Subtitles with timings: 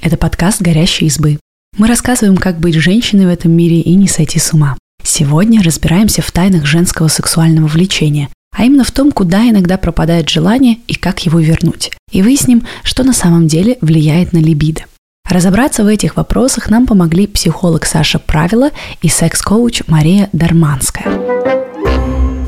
[0.00, 1.38] Это подкаст «Горящие избы».
[1.76, 4.76] Мы рассказываем, как быть женщиной в этом мире и не сойти с ума.
[5.02, 10.78] Сегодня разбираемся в тайнах женского сексуального влечения, а именно в том, куда иногда пропадает желание
[10.86, 11.92] и как его вернуть.
[12.12, 14.82] И выясним, что на самом деле влияет на либидо.
[15.28, 18.70] Разобраться в этих вопросах нам помогли психолог Саша Правила
[19.02, 21.06] и секс-коуч Мария Дарманская.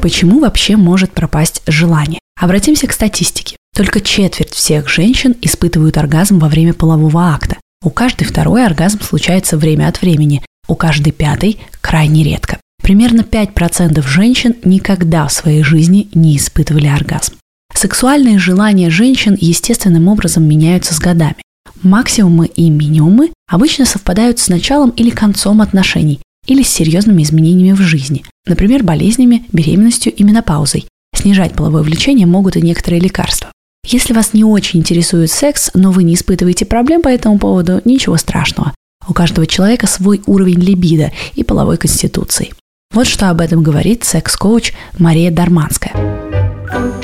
[0.00, 2.20] Почему вообще может пропасть желание?
[2.40, 3.56] Обратимся к статистике.
[3.78, 7.58] Только четверть всех женщин испытывают оргазм во время полового акта.
[7.84, 12.58] У каждой второй оргазм случается время от времени, у каждой пятой крайне редко.
[12.82, 17.34] Примерно 5% женщин никогда в своей жизни не испытывали оргазм.
[17.72, 21.36] Сексуальные желания женщин естественным образом меняются с годами.
[21.80, 26.18] Максимумы и минимумы обычно совпадают с началом или концом отношений
[26.48, 30.86] или с серьезными изменениями в жизни, например, болезнями, беременностью и менопаузой.
[31.14, 33.52] Снижать половое влечение могут и некоторые лекарства.
[33.90, 38.18] Если вас не очень интересует секс, но вы не испытываете проблем по этому поводу, ничего
[38.18, 38.74] страшного.
[39.08, 42.52] У каждого человека свой уровень либидо и половой конституции.
[42.92, 45.94] Вот что об этом говорит секс-коуч Мария Дарманская.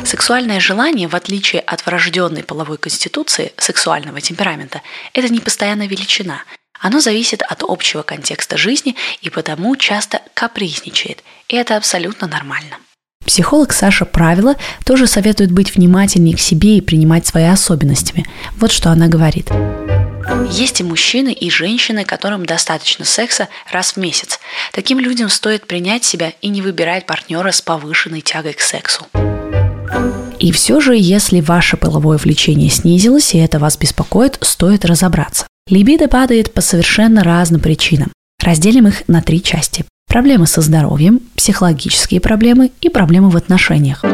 [0.05, 4.83] Сексуальное желание, в отличие от врожденной половой конституции, сексуального темперамента,
[5.15, 6.43] это не постоянная величина.
[6.79, 11.25] Оно зависит от общего контекста жизни и потому часто капризничает.
[11.49, 12.77] И это абсолютно нормально.
[13.25, 18.27] Психолог Саша Правила тоже советует быть внимательнее к себе и принимать свои особенностями.
[18.59, 19.51] Вот что она говорит.
[20.51, 24.41] Есть и мужчины, и женщины, которым достаточно секса раз в месяц.
[24.73, 29.07] Таким людям стоит принять себя и не выбирать партнера с повышенной тягой к сексу.
[30.39, 35.47] И все же, если ваше половое влечение снизилось и это вас беспокоит, стоит разобраться.
[35.69, 38.13] Либидо падает по совершенно разным причинам.
[38.43, 39.85] Разделим их на три части.
[40.09, 44.05] Проблемы со здоровьем, психологические проблемы и проблемы в отношениях.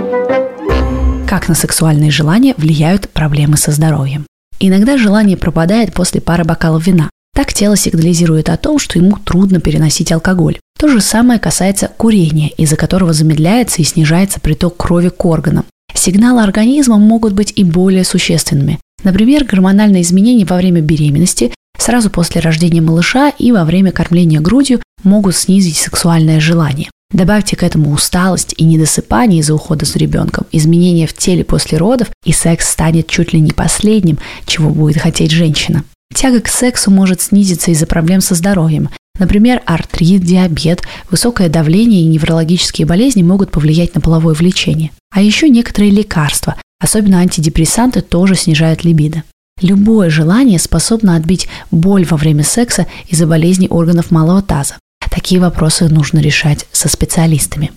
[1.28, 4.26] Как на сексуальные желания влияют проблемы со здоровьем?
[4.58, 7.10] Иногда желание пропадает после пары бокалов вина.
[7.34, 10.58] Так тело сигнализирует о том, что ему трудно переносить алкоголь.
[10.78, 15.64] То же самое касается курения, из-за которого замедляется и снижается приток крови к органам.
[15.94, 18.78] Сигналы организма могут быть и более существенными.
[19.04, 24.80] Например, гормональные изменения во время беременности, сразу после рождения малыша и во время кормления грудью
[25.02, 26.88] могут снизить сексуальное желание.
[27.12, 32.08] Добавьте к этому усталость и недосыпание из-за ухода за ребенком, изменения в теле после родов,
[32.24, 35.84] и секс станет чуть ли не последним, чего будет хотеть женщина.
[36.14, 38.90] Тяга к сексу может снизиться из-за проблем со здоровьем.
[39.18, 44.92] Например, артрит, диабет, высокое давление и неврологические болезни могут повлиять на половое влечение.
[45.12, 49.24] А еще некоторые лекарства, особенно антидепрессанты, тоже снижают либидо.
[49.60, 54.76] Любое желание способно отбить боль во время секса из-за болезней органов малого таза.
[55.10, 57.72] Такие вопросы нужно решать со специалистами.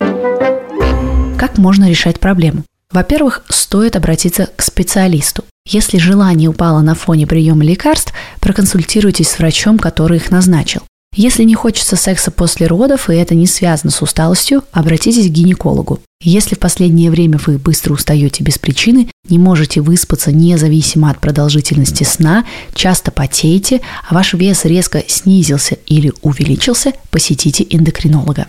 [1.38, 2.64] Как можно решать проблему?
[2.92, 5.44] Во-первых, стоит обратиться к специалисту.
[5.66, 10.84] Если желание упало на фоне приема лекарств, проконсультируйтесь с врачом, который их назначил.
[11.16, 16.00] Если не хочется секса после родов, и это не связано с усталостью, обратитесь к гинекологу.
[16.22, 22.04] Если в последнее время вы быстро устаете без причины, не можете выспаться независимо от продолжительности
[22.04, 28.48] сна, часто потеете, а ваш вес резко снизился или увеличился, посетите эндокринолога.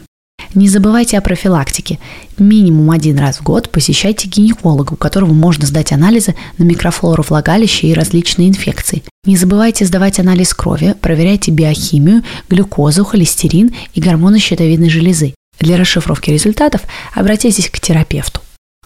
[0.54, 1.98] Не забывайте о профилактике.
[2.38, 7.86] Минимум один раз в год посещайте гинеколога, у которого можно сдать анализы на микрофлору влагалища
[7.88, 9.02] и различные инфекции.
[9.24, 15.34] Не забывайте сдавать анализ крови, проверяйте биохимию, глюкозу, холестерин и гормоны щитовидной железы.
[15.58, 16.82] Для расшифровки результатов
[17.14, 18.40] обратитесь к терапевту.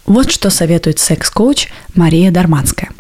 [0.07, 2.91] Вот что советует секс-коуч Мария Дарманская.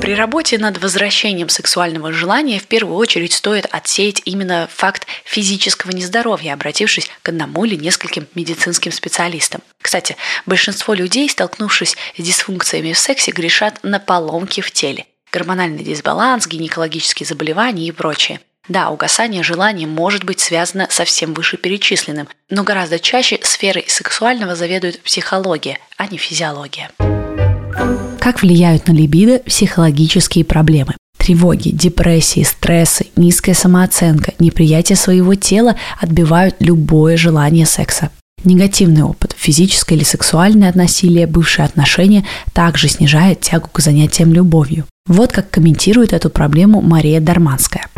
[0.00, 6.52] При работе над возвращением сексуального желания в первую очередь стоит отсеять именно факт физического нездоровья,
[6.52, 9.62] обратившись к одному или нескольким медицинским специалистам.
[9.80, 15.06] Кстати, большинство людей, столкнувшись с дисфункциями в сексе, грешат на поломки в теле.
[15.32, 18.40] Гормональный дисбаланс, гинекологические заболевания и прочее.
[18.68, 25.02] Да, угасание желания может быть связано со всем вышеперечисленным, но гораздо чаще сферой сексуального заведует
[25.02, 26.90] психология, а не физиология.
[28.24, 30.94] Как влияют на либидо психологические проблемы?
[31.18, 38.08] Тревоги, депрессии, стрессы, низкая самооценка, неприятие своего тела отбивают любое желание секса.
[38.42, 42.24] Негативный опыт, физическое или сексуальное насилие, бывшие отношения
[42.54, 44.86] также снижает тягу к занятиям любовью.
[45.06, 47.88] Вот как комментирует эту проблему Мария Дарманская.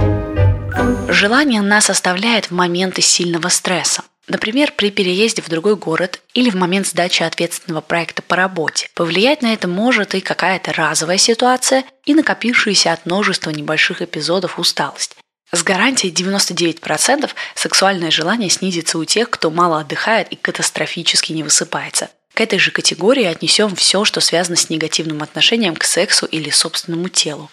[1.09, 4.03] Желание нас оставляет в моменты сильного стресса.
[4.29, 8.89] Например, при переезде в другой город или в момент сдачи ответственного проекта по работе.
[8.95, 15.17] Повлиять на это может и какая-то разовая ситуация, и накопившаяся от множества небольших эпизодов усталость.
[15.53, 22.11] С гарантией 99% сексуальное желание снизится у тех, кто мало отдыхает и катастрофически не высыпается.
[22.35, 27.09] К этой же категории отнесем все, что связано с негативным отношением к сексу или собственному
[27.09, 27.49] телу.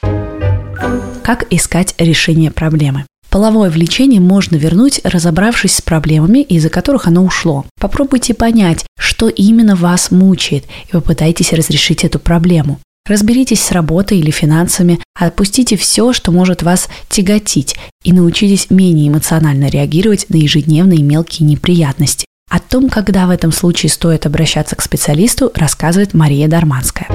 [1.23, 3.05] Как искать решение проблемы?
[3.33, 7.65] Половое влечение можно вернуть, разобравшись с проблемами, из-за которых оно ушло.
[7.79, 12.79] Попробуйте понять, что именно вас мучает, и попытайтесь разрешить эту проблему.
[13.09, 19.67] Разберитесь с работой или финансами, отпустите все, что может вас тяготить, и научитесь менее эмоционально
[19.67, 22.27] реагировать на ежедневные мелкие неприятности.
[22.51, 27.07] О том, когда в этом случае стоит обращаться к специалисту, рассказывает Мария Дарманская.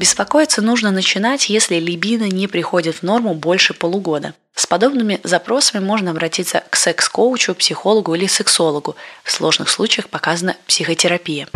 [0.00, 4.32] Беспокоиться нужно начинать, если либидо не приходит в норму больше полугода.
[4.54, 8.96] С подобными запросами можно обратиться к секс-коучу, психологу или сексологу.
[9.24, 11.48] В сложных случаях показана психотерапия.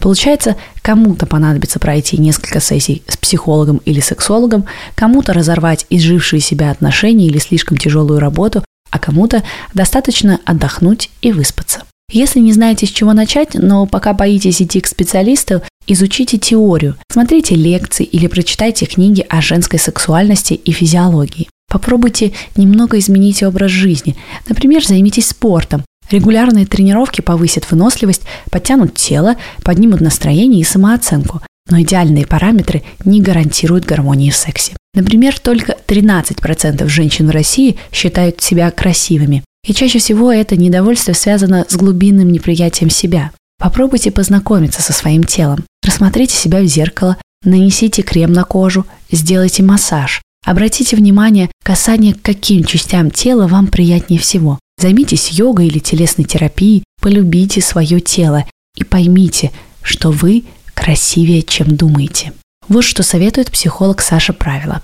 [0.00, 4.64] Получается, кому-то понадобится пройти несколько сессий с психологом или сексологом,
[4.94, 9.42] кому-то разорвать изжившие себя отношения или слишком тяжелую работу, а кому-то
[9.74, 11.82] достаточно отдохнуть и выспаться.
[12.14, 17.56] Если не знаете, с чего начать, но пока боитесь идти к специалисту, изучите теорию, смотрите
[17.56, 21.48] лекции или прочитайте книги о женской сексуальности и физиологии.
[21.68, 24.14] Попробуйте немного изменить образ жизни.
[24.48, 25.84] Например, займитесь спортом.
[26.08, 29.34] Регулярные тренировки повысят выносливость, подтянут тело,
[29.64, 31.40] поднимут настроение и самооценку.
[31.68, 34.74] Но идеальные параметры не гарантируют гармонии в сексе.
[34.94, 39.42] Например, только 13% женщин в России считают себя красивыми.
[39.64, 43.32] И чаще всего это недовольство связано с глубинным неприятием себя.
[43.58, 45.64] Попробуйте познакомиться со своим телом.
[45.82, 50.20] Рассмотрите себя в зеркало, нанесите крем на кожу, сделайте массаж.
[50.44, 54.58] Обратите внимание, касание к каким частям тела вам приятнее всего.
[54.78, 58.44] Займитесь йогой или телесной терапией, полюбите свое тело
[58.76, 59.52] и поймите,
[59.82, 60.44] что вы
[60.74, 62.32] красивее, чем думаете.
[62.68, 64.80] Вот что советует психолог Саша Правила.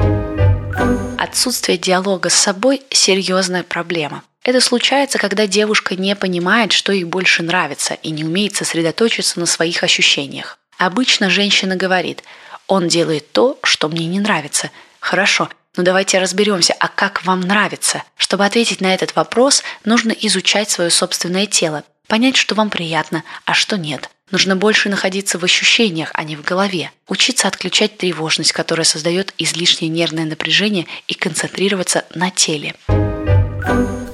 [1.19, 4.23] Отсутствие диалога с собой– серьезная проблема.
[4.43, 9.47] Это случается, когда девушка не понимает, что ей больше нравится и не умеет сосредоточиться на
[9.47, 10.59] своих ощущениях.
[10.79, 12.23] Обычно женщина говорит
[12.67, 14.71] «он делает то, что мне не нравится»,
[15.01, 18.05] Хорошо, но давайте разберемся, а как вам нравится?
[18.17, 23.55] Чтобы ответить на этот вопрос, нужно изучать свое собственное тело, понять, что вам приятно, а
[23.55, 24.11] что нет.
[24.31, 26.93] Нужно больше находиться в ощущениях, а не в голове.
[27.09, 32.77] Учиться отключать тревожность, которая создает излишнее нервное напряжение, и концентрироваться на теле.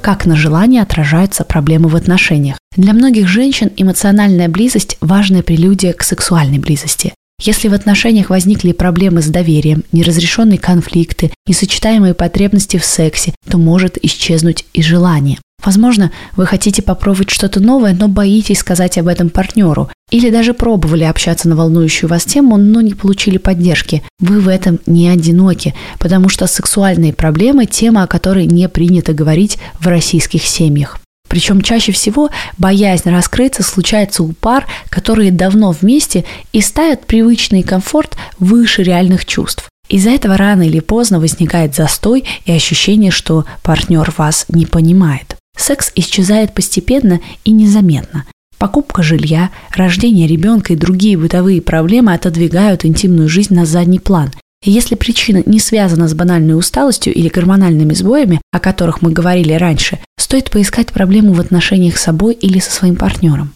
[0.06, 2.58] Как на желание отражаются проблемы в отношениях.
[2.76, 7.12] Для многих женщин эмоциональная близость– важная прелюдия к сексуальной близости.
[7.40, 14.02] Если в отношениях возникли проблемы с доверием, неразрешенные конфликты, несочетаемые потребности в сексе, то может
[14.02, 15.38] исчезнуть и желание.
[15.64, 19.90] Возможно, вы хотите попробовать что-то новое, но боитесь сказать об этом партнеру.
[20.10, 24.02] Или даже пробовали общаться на волнующую вас тему, но не получили поддержки.
[24.20, 29.58] Вы в этом не одиноки, потому что сексуальные проблемы– тема, о которой не принято говорить
[29.80, 31.00] в российских семьях.
[31.28, 38.16] Причем чаще всего боязнь раскрыться случается у пар, которые давно вместе и ставят привычный комфорт
[38.38, 39.68] выше реальных чувств.
[39.88, 45.36] Из-за этого рано или поздно возникает застой и ощущение, что партнер вас не понимает.
[45.56, 48.24] Секс исчезает постепенно и незаметно.
[48.58, 54.32] Покупка жилья, рождение ребенка и другие бытовые проблемы отодвигают интимную жизнь на задний план,
[54.64, 59.52] и если причина не связана с банальной усталостью или гормональными сбоями, о которых мы говорили
[59.52, 63.52] раньше, стоит поискать проблему в отношениях с собой или со своим партнером.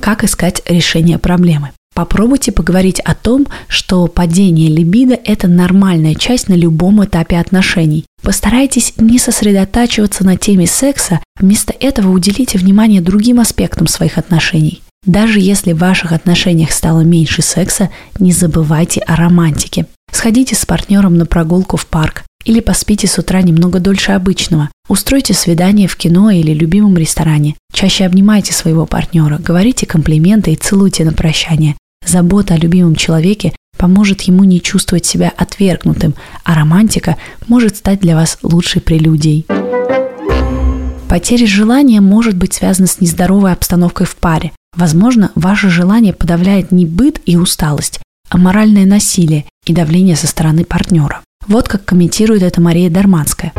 [0.00, 1.72] Как искать решение проблемы?
[1.94, 8.06] Попробуйте поговорить о том, что падение либидо– это нормальная часть на любом этапе отношений.
[8.22, 14.80] Постарайтесь не сосредотачиваться на теме секса, вместо этого уделите внимание другим аспектам своих отношений.
[15.04, 19.84] Даже если в ваших отношениях стало меньше секса, не забывайте о романтике.
[20.10, 24.70] Сходите с партнером на прогулку в парк или поспите с утра немного дольше обычного.
[24.88, 27.56] Устройте свидание в кино или любимом ресторане.
[27.72, 31.76] Чаще обнимайте своего партнера, говорите комплименты и целуйте на прощание.
[32.06, 37.16] Забота о любимом человеке поможет ему не чувствовать себя отвергнутым, а романтика
[37.48, 39.46] может стать для вас лучшей прелюдией.
[41.08, 44.52] Потеря желания может быть связана с нездоровой обстановкой в паре.
[44.76, 50.64] Возможно, ваше желание подавляет не быт и усталость, а моральное насилие и давление со стороны
[50.64, 51.23] партнера.
[51.46, 53.52] Вот как комментирует это Мария Дарманская.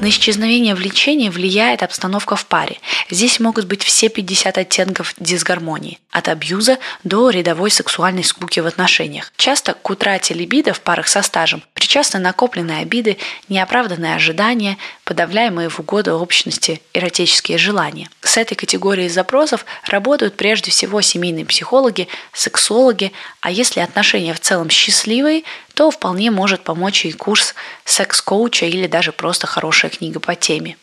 [0.00, 2.78] На исчезновение влечения влияет обстановка в паре.
[3.08, 9.32] Здесь могут быть все 50 оттенков дисгармонии, от абьюза до рядовой сексуальной скуки в отношениях.
[9.36, 15.78] Часто к утрате либидо в парах со стажем причастны накопленные обиды, неоправданные ожидания, подавляемые в
[15.78, 18.08] угоду общности эротические желания.
[18.22, 24.70] С этой категорией запросов работают прежде всего семейные психологи, сексологи, а если отношения в целом
[24.70, 30.76] счастливые, то вполне может помочь и курс секс-коуча или даже просто хорошая книга по теме.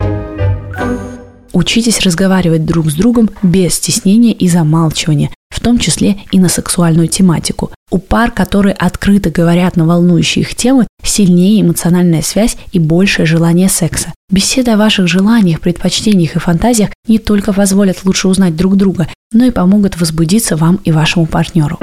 [1.51, 7.07] Учитесь разговаривать друг с другом без стеснения и замалчивания, в том числе и на сексуальную
[7.07, 7.71] тематику.
[7.91, 13.67] У пар, которые открыто говорят на волнующие их темы, сильнее эмоциональная связь и большее желание
[13.67, 14.13] секса.
[14.29, 19.45] Беседа о ваших желаниях, предпочтениях и фантазиях не только позволят лучше узнать друг друга, но
[19.45, 21.79] и помогут возбудиться вам и вашему партнеру.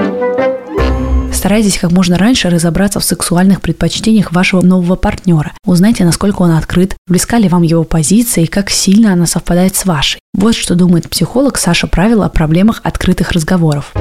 [1.37, 5.52] Старайтесь как можно раньше разобраться в сексуальных предпочтениях вашего нового партнера.
[5.66, 9.85] Узнайте, насколько он открыт, близка ли вам его позиция и как сильно она совпадает с
[9.85, 10.19] вашей.
[10.33, 13.93] Вот что думает психолог Саша Правила о проблемах открытых разговоров.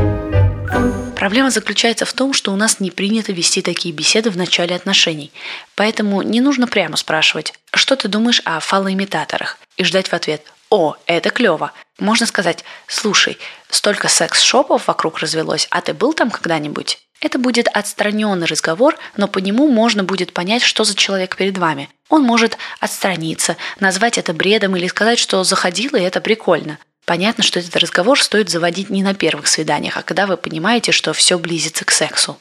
[1.17, 5.33] Проблема заключается в том, что у нас не принято вести такие беседы в начале отношений.
[5.75, 10.95] Поэтому не нужно прямо спрашивать, что ты думаешь о фалоимитаторах, и ждать в ответ «О,
[11.05, 11.73] это клево».
[11.99, 13.37] Можно сказать «Слушай,
[13.69, 19.39] столько секс-шопов вокруг развелось, а ты был там когда-нибудь?» Это будет отстраненный разговор, но по
[19.39, 21.89] нему можно будет понять, что за человек перед вами.
[22.09, 26.77] Он может отстраниться, назвать это бредом или сказать, что заходило и это прикольно.
[27.05, 31.13] Понятно, что этот разговор стоит заводить не на первых свиданиях, а когда вы понимаете, что
[31.13, 32.37] все близится к сексу.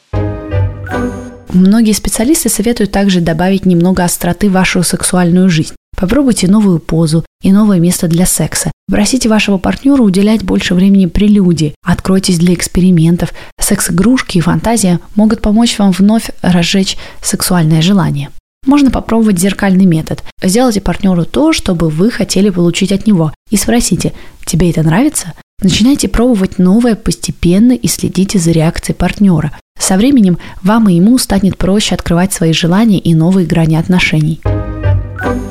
[1.51, 5.77] Многие специалисты советуют также добавить немного остроты в вашу сексуальную жизнь.
[5.97, 8.73] Попробуйте новую позу и новое место для секса.
[8.91, 11.75] Просите вашего партнера уделять больше времени прелюдии.
[11.85, 13.33] Откройтесь для экспериментов.
[13.59, 18.31] Секс-игрушки и фантазия могут помочь вам вновь разжечь сексуальное желание.
[18.67, 20.23] Можно попробовать зеркальный метод.
[20.43, 24.13] Сделайте партнеру то, что бы вы хотели получить от него, и спросите,
[24.47, 25.35] тебе это нравится?
[25.63, 29.53] Начинайте пробовать новое постепенно и следите за реакцией партнера.
[29.79, 34.41] Со временем вам и ему станет проще открывать свои желания и новые грани отношений.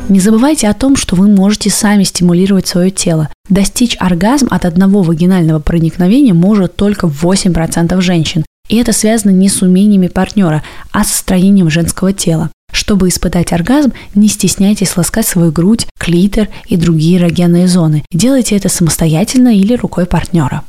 [0.09, 3.29] Не забывайте о том, что вы можете сами стимулировать свое тело.
[3.49, 8.43] Достичь оргазм от одного вагинального проникновения может только 8% женщин.
[8.69, 12.51] И это связано не с умениями партнера, а с строением женского тела.
[12.71, 18.03] Чтобы испытать оргазм, не стесняйтесь ласкать свою грудь, клитор и другие эрогенные зоны.
[18.11, 20.63] Делайте это самостоятельно или рукой партнера.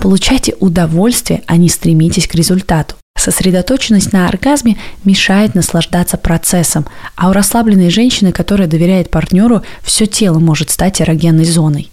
[0.00, 2.96] Получайте удовольствие, а не стремитесь к результату.
[3.22, 10.40] Сосредоточенность на оргазме мешает наслаждаться процессом, а у расслабленной женщины, которая доверяет партнеру, все тело
[10.40, 11.88] может стать эрогенной зоной.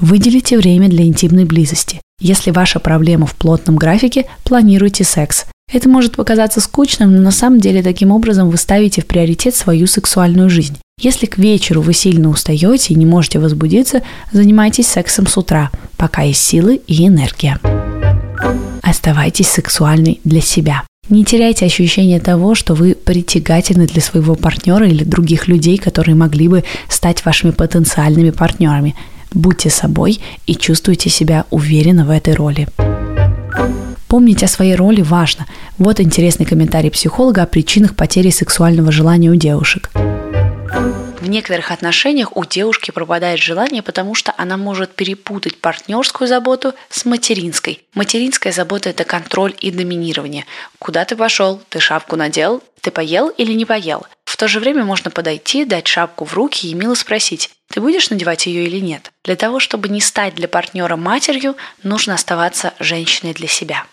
[0.00, 2.00] Выделите время для интимной близости.
[2.18, 5.44] Если ваша проблема в плотном графике, планируйте секс.
[5.70, 9.86] Это может показаться скучным, но на самом деле таким образом вы ставите в приоритет свою
[9.86, 10.78] сексуальную жизнь.
[10.98, 14.00] Если к вечеру вы сильно устаете и не можете возбудиться,
[14.32, 17.60] занимайтесь сексом с утра, пока есть силы и энергия.
[18.90, 20.82] Оставайтесь сексуальной для себя.
[21.08, 26.48] Не теряйте ощущение того, что вы притягательны для своего партнера или других людей, которые могли
[26.48, 28.96] бы стать вашими потенциальными партнерами.
[29.32, 30.18] Будьте собой
[30.48, 32.66] и чувствуйте себя уверенно в этой роли.
[34.08, 35.46] Помнить о своей роли важно.
[35.78, 39.88] Вот интересный комментарий психолога о причинах потери сексуального желания у девушек.
[41.20, 47.04] В некоторых отношениях у девушки пропадает желание, потому что она может перепутать партнерскую заботу с
[47.04, 47.82] материнской.
[47.92, 50.46] Материнская забота– это контроль и доминирование.
[50.78, 51.60] Куда ты пошел?
[51.68, 52.62] Ты шапку надел?
[52.80, 54.06] Ты поел или не поел?
[54.24, 58.08] В то же время можно подойти, дать шапку в руки и мило спросить, ты будешь
[58.08, 59.12] надевать ее или нет?
[59.22, 63.84] Для того, чтобы не стать для партнера матерью, нужно оставаться женщиной для себя.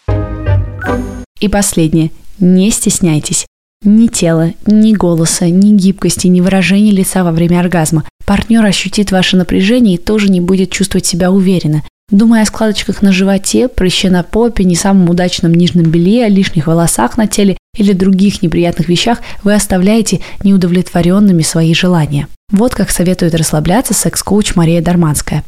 [1.41, 2.11] И последнее.
[2.39, 3.45] Не стесняйтесь.
[3.83, 8.03] Ни тела, ни голоса, ни гибкости, ни выражения лица во время оргазма.
[8.25, 11.83] Партнер ощутит ваше напряжение и тоже не будет чувствовать себя уверенно.
[12.09, 16.67] Думая о складочках на животе, прыще на попе, не самом удачном нижнем белье, о лишних
[16.67, 22.27] волосах на теле или других неприятных вещах, вы оставляете неудовлетворенными свои желания.
[22.51, 25.43] Вот как советует расслабляться секс-коуч Мария Дарманская.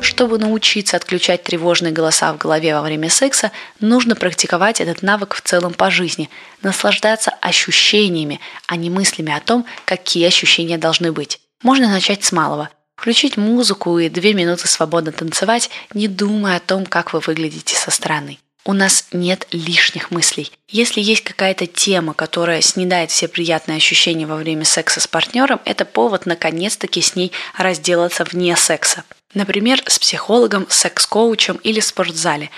[0.00, 5.42] Чтобы научиться отключать тревожные голоса в голове во время секса, нужно практиковать этот навык в
[5.42, 6.30] целом по жизни,
[6.62, 11.40] наслаждаться ощущениями, а не мыслями о том, какие ощущения должны быть.
[11.62, 12.70] Можно начать с малого.
[12.96, 17.90] Включить музыку и две минуты свободно танцевать, не думая о том, как вы выглядите со
[17.90, 18.38] стороны.
[18.70, 20.52] У нас нет лишних мыслей.
[20.68, 25.84] Если есть какая-то тема, которая снедает все приятные ощущения во время секса с партнером, это
[25.84, 29.02] повод наконец-таки с ней разделаться вне секса.
[29.34, 32.50] Например, с психологом, секс-коучем или в спортзале.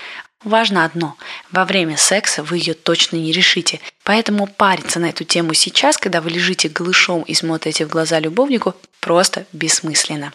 [0.45, 1.16] Важно одно–
[1.50, 3.81] во время секса вы ее точно не решите.
[4.04, 8.75] Поэтому париться на эту тему сейчас, когда вы лежите голышом и смотрите в глаза любовнику,
[9.00, 10.35] просто бессмысленно.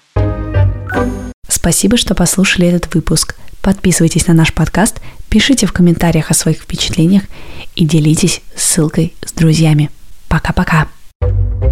[1.48, 3.36] Спасибо, что послушали этот выпуск.
[3.67, 7.24] Подписывайтесь на наш подкаст, пишите в комментариях о своих впечатлениях
[7.75, 9.91] и делитесь ссылкой с друзьями.
[10.29, 10.88] Пока-пока.
[11.21, 11.66] thank you